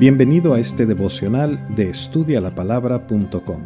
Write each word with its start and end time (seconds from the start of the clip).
Bienvenido 0.00 0.54
a 0.54 0.60
este 0.60 0.86
devocional 0.86 1.62
de 1.74 1.90
estudialapalabra.com. 1.90 3.60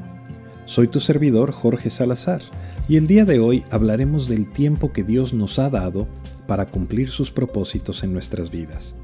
Soy 0.65 0.89
tu 0.89 0.99
servidor 0.99 1.53
Jorge 1.53 1.91
Salazar 1.91 2.43
y 2.89 2.97
el 2.97 3.07
día 3.07 3.25
de 3.25 3.39
hoy 3.39 3.65
hablaremos 3.71 4.27
del 4.27 4.51
tiempo 4.51 4.93
que 4.93 5.05
Dios 5.05 5.33
nos 5.33 5.61
ha 5.61 5.71
dado 5.71 6.09
para 6.49 6.67
cumplir 6.67 7.11
sus 7.11 7.31
propósitos 7.31 8.03
en 8.03 8.13
nuestras 8.13 8.51
vidas. 8.51 8.97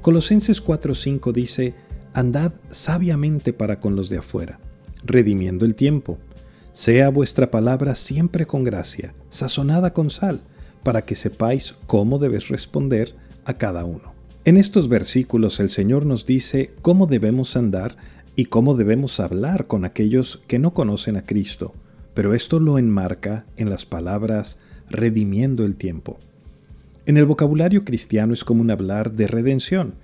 Colosenses 0.00 0.64
4:5 0.64 1.32
dice, 1.32 1.74
Andad 2.12 2.52
sabiamente 2.70 3.52
para 3.52 3.80
con 3.80 3.96
los 3.96 4.08
de 4.08 4.18
afuera, 4.18 4.60
redimiendo 5.02 5.66
el 5.66 5.74
tiempo. 5.74 6.18
Sea 6.70 7.08
vuestra 7.08 7.50
palabra 7.50 7.96
siempre 7.96 8.46
con 8.46 8.62
gracia, 8.62 9.12
sazonada 9.28 9.92
con 9.92 10.08
sal, 10.08 10.40
para 10.84 11.04
que 11.04 11.16
sepáis 11.16 11.74
cómo 11.88 12.20
debes 12.20 12.46
responder 12.46 13.12
a 13.44 13.54
cada 13.54 13.84
uno. 13.84 14.13
En 14.46 14.58
estos 14.58 14.88
versículos 14.90 15.58
el 15.58 15.70
Señor 15.70 16.04
nos 16.04 16.26
dice 16.26 16.70
cómo 16.82 17.06
debemos 17.06 17.56
andar 17.56 17.96
y 18.36 18.46
cómo 18.46 18.74
debemos 18.74 19.18
hablar 19.18 19.66
con 19.66 19.86
aquellos 19.86 20.42
que 20.46 20.58
no 20.58 20.74
conocen 20.74 21.16
a 21.16 21.24
Cristo, 21.24 21.72
pero 22.12 22.34
esto 22.34 22.60
lo 22.60 22.78
enmarca 22.78 23.46
en 23.56 23.70
las 23.70 23.86
palabras 23.86 24.60
redimiendo 24.90 25.64
el 25.64 25.76
tiempo. 25.76 26.18
En 27.06 27.16
el 27.16 27.24
vocabulario 27.24 27.86
cristiano 27.86 28.34
es 28.34 28.44
común 28.44 28.70
hablar 28.70 29.12
de 29.12 29.28
redención, 29.28 29.94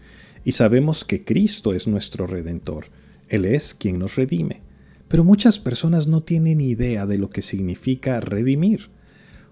y 0.42 0.52
sabemos 0.52 1.04
que 1.04 1.22
Cristo 1.22 1.74
es 1.74 1.86
nuestro 1.86 2.26
redentor, 2.26 2.86
Él 3.28 3.44
es 3.44 3.74
quien 3.74 3.98
nos 3.98 4.16
redime. 4.16 4.62
Pero 5.08 5.22
muchas 5.22 5.58
personas 5.58 6.06
no 6.06 6.22
tienen 6.22 6.62
idea 6.62 7.04
de 7.04 7.18
lo 7.18 7.28
que 7.28 7.42
significa 7.42 8.20
redimir. 8.20 8.88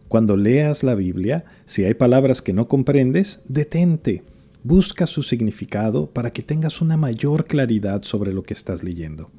Cuando 0.08 0.38
leas 0.38 0.82
la 0.82 0.94
Biblia, 0.94 1.44
si 1.66 1.84
hay 1.84 1.92
palabras 1.92 2.41
que 2.41 2.55
no 2.55 2.68
comprendes, 2.68 3.42
detente 3.48 4.22
Busca 4.68 5.06
su 5.06 5.22
significado 5.22 6.10
para 6.10 6.30
que 6.30 6.42
tengas 6.42 6.82
una 6.82 6.98
mayor 6.98 7.46
claridad 7.46 8.02
sobre 8.02 8.34
lo 8.34 8.42
que 8.42 8.52
estás 8.52 8.84
leyendo. 8.84 9.30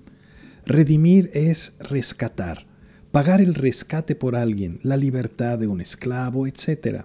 Redimir 0.66 1.30
es 1.36 1.78
rescatar, 1.80 2.66
pagar 3.12 3.40
el 3.40 3.54
rescate 3.54 4.16
por 4.16 4.36
alguien, 4.36 4.80
la 4.82 4.98
libertad 4.98 5.60
de 5.60 5.68
un 5.68 5.82
esclavo, 5.82 6.48
etc. 6.48 7.04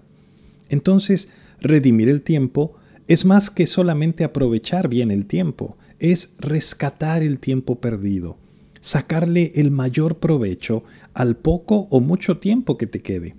Entonces, 0.69 1.33
redimir 1.61 2.09
el 2.09 2.23
tiempo 2.23 2.73
es 3.05 3.25
más 3.25 3.51
que 3.51 3.67
solamente 3.67 4.23
aprovechar 4.23 4.87
bien 4.87 5.11
el 5.11 5.27
tiempo, 5.27 5.77
es 5.99 6.35
rescatar 6.39 7.21
el 7.21 7.37
tiempo 7.37 7.79
perdido, 7.79 8.39
sacarle 8.81 9.51
el 9.53 9.69
mayor 9.69 10.17
provecho 10.17 10.83
al 11.13 11.37
poco 11.37 11.87
o 11.91 11.99
mucho 11.99 12.39
tiempo 12.39 12.75
que 12.79 12.87
te 12.87 13.03
quede. 13.03 13.35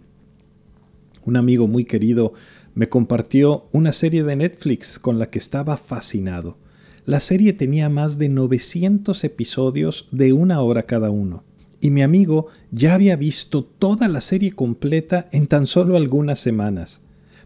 Un 1.25 1.35
amigo 1.35 1.67
muy 1.67 1.85
querido 1.85 2.35
me 2.77 2.91
compartió 2.91 3.69
una 3.73 3.95
serie 3.95 4.23
de 4.23 4.37
Netflix 4.37 4.99
con 4.99 5.19
la 5.19 5.31
que 5.31 5.39
estaba 5.39 5.79
fascinado. 5.79 6.59
La 7.07 7.21
serie 7.21 7.55
tenía 7.55 7.89
más 7.89 8.19
de 8.19 8.29
900 8.29 9.25
episodios 9.25 10.09
de 10.13 10.35
una 10.35 10.61
hora 10.61 10.83
cada 10.83 11.09
uno, 11.09 11.43
y 11.81 11.91
mi 11.91 12.03
amigo 12.03 12.49
ya 12.71 12.93
había 12.93 13.17
visto 13.17 13.65
toda 13.65 14.09
la 14.09 14.21
serie 14.21 14.53
completa 14.53 15.27
en 15.33 15.47
tan 15.47 15.67
solo 15.67 15.97
algunas 15.97 16.39
semanas. 16.39 17.01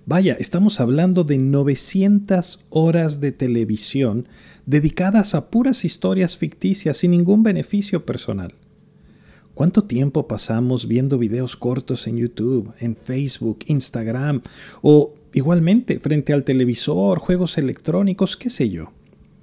Vaya, 0.04 0.36
estamos 0.40 0.80
hablando 0.80 1.22
de 1.22 1.38
900 1.38 2.66
horas 2.70 3.20
de 3.20 3.30
televisión 3.30 4.26
dedicadas 4.66 5.36
a 5.36 5.48
puras 5.48 5.84
historias 5.84 6.36
ficticias 6.38 6.96
sin 6.96 7.12
ningún 7.12 7.44
beneficio 7.44 8.04
personal. 8.04 8.54
¿Cuánto 9.54 9.84
tiempo 9.84 10.26
pasamos 10.26 10.88
viendo 10.88 11.18
videos 11.18 11.54
cortos 11.54 12.08
en 12.08 12.16
YouTube, 12.16 12.72
en 12.80 12.96
Facebook, 12.96 13.58
Instagram 13.66 14.42
o 14.80 15.14
igualmente 15.32 15.98
frente 16.00 16.32
al 16.32 16.44
televisor, 16.44 17.18
juegos 17.18 17.58
electrónicos, 17.58 18.36
qué 18.36 18.50
sé 18.50 18.70
yo? 18.70 18.92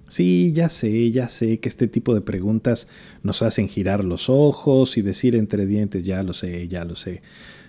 Sí, 0.09 0.53
ya 0.53 0.69
sé, 0.69 1.11
ya 1.11 1.27
sé 1.27 1.59
que 1.59 1.67
este 1.67 1.87
tipo 1.87 2.13
de 2.13 2.21
preguntas 2.21 2.87
nos 3.23 3.41
hacen 3.41 3.67
girar 3.67 4.05
los 4.05 4.29
ojos 4.29 4.97
y 4.97 5.01
decir 5.01 5.35
entre 5.35 5.65
dientes, 5.65 6.03
ya 6.03 6.23
lo 6.23 6.33
sé, 6.33 6.67
ya 6.69 6.85
lo 6.85 6.95
sé. 6.95 7.21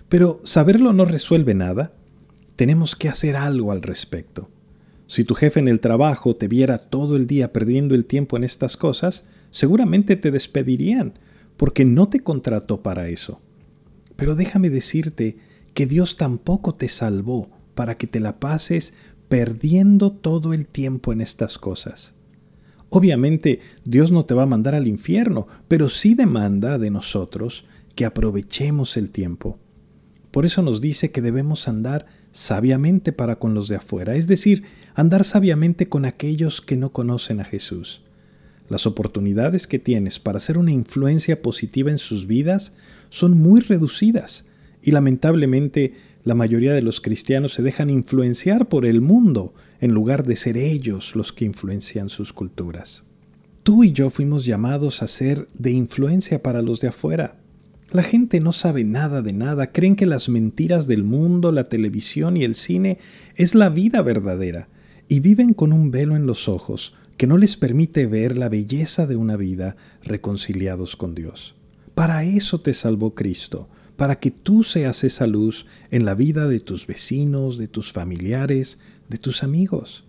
Pero 0.09 0.41
saberlo 0.45 0.93
no 0.93 1.05
resuelve 1.05 1.55
nada. 1.55 1.93
Tenemos 2.55 2.95
que 2.95 3.09
hacer 3.09 3.37
algo 3.37 3.73
al 3.73 3.83
respecto. 3.83 4.49
Si 5.09 5.25
tu 5.25 5.35
jefe 5.35 5.59
en 5.59 5.69
el 5.69 5.81
trabajo 5.81 6.35
te 6.35 6.49
viera 6.49 6.79
todo 6.79 7.17
el 7.17 7.27
día 7.27 7.53
perdiendo 7.53 7.95
el 7.95 8.05
tiempo 8.05 8.37
en 8.37 8.45
estas 8.45 8.77
cosas, 8.77 9.27
seguramente 9.51 10.17
te 10.17 10.31
despedirían 10.31 11.19
porque 11.57 11.85
no 11.85 12.09
te 12.09 12.21
contrató 12.21 12.83
para 12.83 13.09
eso. 13.09 13.41
Pero 14.17 14.37
déjame 14.37 14.71
decirte 14.71 15.39
que 15.75 15.87
Dios 15.87 16.17
tampoco 16.17 16.73
te 16.73 16.89
salvó 16.89 17.51
para 17.79 17.97
que 17.97 18.09
te 18.09 18.19
la 18.19 18.41
pases 18.41 18.95
perdiendo 19.29 20.11
todo 20.11 20.53
el 20.53 20.67
tiempo 20.67 21.13
en 21.13 21.21
estas 21.21 21.59
cosas. 21.59 22.17
Obviamente 22.89 23.61
Dios 23.85 24.11
no 24.11 24.25
te 24.25 24.35
va 24.35 24.43
a 24.43 24.47
mandar 24.47 24.75
al 24.75 24.89
infierno, 24.89 25.47
pero 25.69 25.89
sí 25.89 26.17
demanda 26.17 26.77
de 26.79 26.91
nosotros 26.91 27.67
que 27.95 28.05
aprovechemos 28.05 28.97
el 28.97 29.11
tiempo. 29.11 29.61
Por 30.33 30.45
eso 30.45 30.61
nos 30.61 30.81
dice 30.81 31.13
que 31.13 31.23
debemos 31.23 31.69
andar 31.69 32.07
sabiamente 32.33 33.13
para 33.13 33.39
con 33.39 33.55
los 33.55 33.69
de 33.69 33.77
afuera, 33.77 34.17
es 34.17 34.27
decir, 34.27 34.65
andar 34.97 35.23
sabiamente 35.23 35.89
con 35.89 36.05
aquellos 36.05 36.61
que 36.61 36.77
no 36.77 36.91
conocen 36.91 37.39
a 37.39 37.45
Jesús. 37.45 38.03
Las 38.69 38.89
oportunidades 38.89 39.69
que 39.69 39.79
tienes 39.79 40.19
para 40.19 40.39
hacer 40.39 40.59
una 40.59 40.73
influencia 40.73 41.43
positiva 41.43 41.93
en 41.93 41.99
sus 41.99 42.27
vidas 42.27 42.75
son 43.09 43.39
muy 43.39 43.61
reducidas 43.61 44.49
y 44.89 44.91
lamentablemente 44.91 45.93
la 46.25 46.35
mayoría 46.35 46.73
de 46.73 46.81
los 46.81 47.03
cristianos 47.03 47.53
se 47.53 47.63
dejan 47.63 47.91
influenciar 47.91 48.69
por 48.69 48.87
el 48.87 49.03
mundo 49.03 49.53
en 49.83 49.93
lugar 49.93 50.25
de 50.25 50.35
ser 50.35 50.57
ellos 50.57 51.15
los 51.15 51.31
que 51.31 51.45
influencian 51.45 52.09
sus 52.09 52.33
culturas. 52.33 53.05
Tú 53.65 53.85
y 53.85 53.93
yo 53.93 54.09
fuimos 54.09 54.47
llamados 54.47 55.03
a 55.03 55.07
ser 55.07 55.47
de 55.53 55.73
influencia 55.73 56.43
para 56.43 56.63
los 56.63 56.81
de 56.81 56.89
afuera. 56.89 57.37
La 57.91 58.03
gente 58.03 58.41
no 58.41 58.55
sabe 58.55 58.83
nada 58.83 59.21
de 59.21 59.35
nada, 59.35 59.73
creen 59.73 59.95
que 59.95 60.07
las 60.07 60.31
mentiras 60.31 60.87
del 60.87 61.05
mundo, 61.05 61.53
la 61.53 61.65
televisión 61.65 62.39
y 62.39 62.45
el 62.45 62.55
cine 62.55 62.97
es 63.37 63.55
la 63.55 63.69
vida 63.69 64.01
verdadera, 64.01 64.71
y 65.07 65.21
viven 65.21 65.53
con 65.53 65.75
un 65.75 65.91
velo 65.91 66.17
en 66.17 66.25
los 66.25 66.49
ojos, 66.49 66.95
que 67.19 67.27
no 67.27 67.37
les 67.37 67.59
permite 67.59 68.07
ver 68.07 68.39
la 68.39 68.49
belleza 68.49 69.07
de 69.07 69.17
una 69.17 69.37
vida 69.37 69.77
reconciliados 70.03 70.97
con 70.97 71.15
Dios. 71.15 71.57
Para 71.95 72.25
eso 72.25 72.59
te 72.63 72.73
salvó 72.73 73.15
Cristo, 73.15 73.69
para 73.99 74.21
que 74.21 74.31
tú 74.31 74.63
seas 74.63 75.03
esa 75.03 75.27
luz 75.27 75.67
en 75.91 76.05
la 76.05 76.15
vida 76.15 76.47
de 76.47 76.61
tus 76.61 76.87
vecinos, 76.87 77.59
de 77.59 77.67
tus 77.67 77.93
familiares, 77.93 78.79
de 79.09 79.19
tus 79.19 79.43
amigos. 79.43 80.05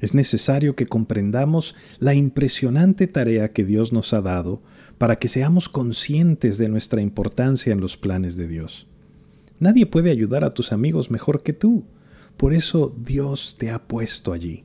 Es 0.00 0.14
necesario 0.14 0.74
que 0.74 0.86
comprendamos 0.86 1.74
la 1.98 2.14
impresionante 2.14 3.06
tarea 3.06 3.52
que 3.52 3.66
Dios 3.66 3.92
nos 3.92 4.14
ha 4.14 4.22
dado 4.22 4.62
para 4.96 5.16
que 5.16 5.28
seamos 5.28 5.68
conscientes 5.68 6.56
de 6.56 6.70
nuestra 6.70 7.02
importancia 7.02 7.74
en 7.74 7.80
los 7.80 7.98
planes 7.98 8.36
de 8.36 8.48
Dios. 8.48 8.86
Nadie 9.58 9.84
puede 9.84 10.10
ayudar 10.10 10.42
a 10.42 10.54
tus 10.54 10.72
amigos 10.72 11.10
mejor 11.10 11.42
que 11.42 11.52
tú. 11.52 11.84
Por 12.38 12.54
eso 12.54 12.96
Dios 12.96 13.56
te 13.58 13.70
ha 13.70 13.86
puesto 13.86 14.32
allí. 14.32 14.64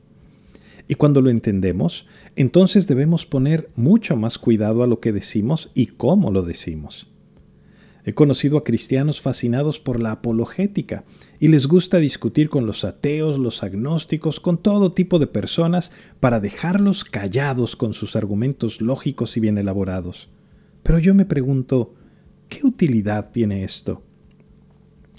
Y 0.88 0.94
cuando 0.94 1.20
lo 1.20 1.28
entendemos, 1.28 2.06
entonces 2.36 2.86
debemos 2.86 3.26
poner 3.26 3.68
mucho 3.76 4.16
más 4.16 4.38
cuidado 4.38 4.82
a 4.82 4.86
lo 4.86 5.00
que 5.00 5.12
decimos 5.12 5.70
y 5.74 5.88
cómo 5.88 6.30
lo 6.30 6.40
decimos. 6.40 7.13
He 8.04 8.12
conocido 8.12 8.58
a 8.58 8.64
cristianos 8.64 9.22
fascinados 9.22 9.80
por 9.80 10.00
la 10.00 10.12
apologética 10.12 11.04
y 11.40 11.48
les 11.48 11.66
gusta 11.66 11.98
discutir 11.98 12.50
con 12.50 12.66
los 12.66 12.84
ateos, 12.84 13.38
los 13.38 13.62
agnósticos, 13.62 14.40
con 14.40 14.58
todo 14.58 14.92
tipo 14.92 15.18
de 15.18 15.26
personas 15.26 15.90
para 16.20 16.38
dejarlos 16.38 17.04
callados 17.04 17.76
con 17.76 17.94
sus 17.94 18.14
argumentos 18.14 18.82
lógicos 18.82 19.38
y 19.38 19.40
bien 19.40 19.56
elaborados. 19.56 20.28
Pero 20.82 20.98
yo 20.98 21.14
me 21.14 21.24
pregunto, 21.24 21.94
¿qué 22.50 22.60
utilidad 22.62 23.30
tiene 23.30 23.64
esto? 23.64 24.02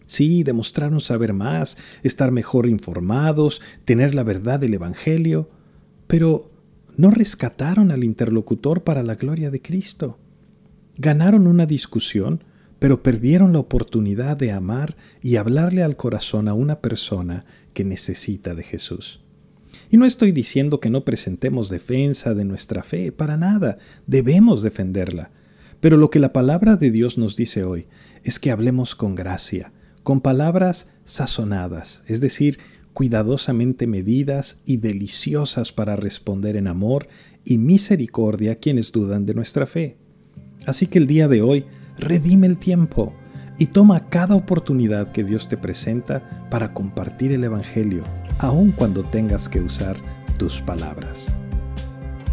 Sí, 0.05 0.43
demostraron 0.43 1.01
saber 1.01 1.33
más, 1.33 1.77
estar 2.03 2.31
mejor 2.31 2.67
informados, 2.67 3.61
tener 3.85 4.13
la 4.13 4.21
verdad 4.21 4.59
del 4.59 4.75
Evangelio, 4.75 5.49
pero 6.05 6.51
no 6.97 7.09
rescataron 7.09 7.89
al 7.89 8.03
interlocutor 8.03 8.83
para 8.83 9.01
la 9.01 9.15
gloria 9.15 9.49
de 9.49 9.61
Cristo. 9.61 10.19
Ganaron 10.97 11.47
una 11.47 11.65
discusión, 11.65 12.43
pero 12.79 13.03
perdieron 13.03 13.53
la 13.53 13.59
oportunidad 13.59 14.37
de 14.37 14.51
amar 14.51 14.95
y 15.21 15.37
hablarle 15.37 15.83
al 15.83 15.95
corazón 15.95 16.47
a 16.47 16.53
una 16.53 16.81
persona 16.81 17.45
que 17.73 17.83
necesita 17.83 18.55
de 18.55 18.63
Jesús. 18.63 19.21
Y 19.89 19.97
no 19.97 20.05
estoy 20.05 20.31
diciendo 20.31 20.79
que 20.79 20.89
no 20.89 21.05
presentemos 21.05 21.69
defensa 21.69 22.33
de 22.33 22.45
nuestra 22.45 22.83
fe, 22.83 23.11
para 23.11 23.37
nada, 23.37 23.77
debemos 24.07 24.61
defenderla. 24.61 25.31
Pero 25.79 25.97
lo 25.97 26.09
que 26.09 26.19
la 26.19 26.33
palabra 26.33 26.75
de 26.77 26.91
Dios 26.91 27.17
nos 27.17 27.35
dice 27.35 27.63
hoy 27.63 27.87
es 28.23 28.39
que 28.39 28.51
hablemos 28.51 28.95
con 28.95 29.15
gracia, 29.15 29.71
con 30.03 30.21
palabras 30.21 30.93
sazonadas, 31.03 32.03
es 32.07 32.21
decir, 32.21 32.57
cuidadosamente 32.93 33.87
medidas 33.87 34.61
y 34.65 34.77
deliciosas 34.77 35.73
para 35.73 35.95
responder 35.95 36.55
en 36.55 36.67
amor 36.67 37.07
y 37.43 37.57
misericordia 37.57 38.53
a 38.53 38.55
quienes 38.55 38.91
dudan 38.91 39.25
de 39.25 39.33
nuestra 39.33 39.65
fe. 39.65 39.97
Así 40.65 40.87
que 40.87 40.97
el 40.97 41.05
día 41.05 41.27
de 41.27 41.41
hoy, 41.41 41.65
redime 41.97 42.47
el 42.47 42.57
tiempo 42.57 43.13
y 43.57 43.67
toma 43.67 44.09
cada 44.09 44.35
oportunidad 44.35 45.11
que 45.11 45.23
Dios 45.23 45.47
te 45.47 45.57
presenta 45.57 46.47
para 46.49 46.73
compartir 46.73 47.31
el 47.31 47.43
Evangelio, 47.43 48.03
aun 48.39 48.71
cuando 48.71 49.03
tengas 49.03 49.47
que 49.47 49.61
usar 49.61 49.97
tus 50.37 50.61
palabras. 50.61 51.33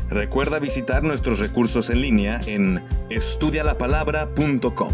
Recuerda 0.08 0.58
visitar 0.58 1.02
nuestros 1.02 1.38
recursos 1.38 1.88
en 1.88 2.02
línea 2.02 2.40
en 2.46 2.82
estudialapalabra.com 3.08 4.92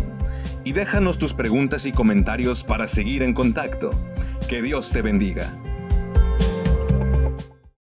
y 0.64 0.72
déjanos 0.72 1.18
tus 1.18 1.34
preguntas 1.34 1.86
y 1.86 1.92
comentarios 1.92 2.62
para 2.62 2.86
seguir 2.86 3.22
en 3.22 3.34
contacto. 3.34 3.90
Que 4.48 4.62
Dios 4.62 4.90
te 4.90 5.02
bendiga. 5.02 5.52